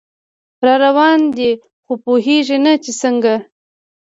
[0.65, 1.51] راروان دی
[1.83, 3.33] خو پوهیږي نه چې څنګه